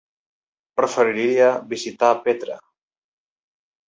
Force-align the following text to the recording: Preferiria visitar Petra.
Preferiria 0.79 1.49
visitar 1.73 2.09
Petra. 2.23 2.57